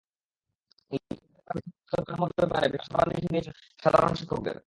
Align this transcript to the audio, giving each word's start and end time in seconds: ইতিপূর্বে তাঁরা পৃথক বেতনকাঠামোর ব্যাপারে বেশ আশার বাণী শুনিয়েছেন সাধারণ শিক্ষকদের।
ইতিপূর্বে 0.91 1.39
তাঁরা 1.47 1.51
পৃথক 1.57 1.73
বেতনকাঠামোর 1.87 2.31
ব্যাপারে 2.37 2.67
বেশ 2.73 2.83
আশার 2.83 2.95
বাণী 2.99 3.13
শুনিয়েছেন 3.21 3.53
সাধারণ 3.83 4.13
শিক্ষকদের। 4.15 4.55